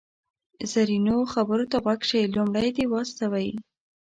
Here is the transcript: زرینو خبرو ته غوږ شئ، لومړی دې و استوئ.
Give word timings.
زرینو 0.71 1.17
خبرو 1.33 1.65
ته 1.71 1.77
غوږ 1.83 2.01
شئ، 2.09 2.21
لومړی 2.35 2.69
دې 2.75 2.85
و 2.87 2.93
استوئ. 3.01 3.49